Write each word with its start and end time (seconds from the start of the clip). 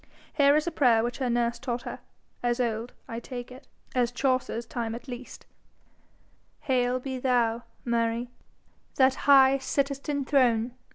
Here 0.33 0.55
is 0.55 0.65
a 0.65 0.71
prayer 0.71 1.03
which 1.03 1.19
her 1.19 1.29
nurse 1.29 1.59
taught 1.59 1.83
her, 1.83 1.99
as 2.41 2.59
old, 2.59 2.93
I 3.07 3.19
take 3.19 3.51
it, 3.51 3.67
as 3.93 4.11
Chaucer's 4.11 4.65
time 4.65 4.95
at 4.95 5.07
least: 5.07 5.45
Hail 6.61 6.99
be 6.99 7.19
thou, 7.19 7.65
Mary, 7.85 8.31
that 8.95 9.13
high 9.29 9.59
sittest 9.59 10.09
in 10.09 10.25
throne! 10.25 10.73